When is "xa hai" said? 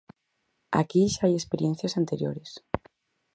1.13-1.33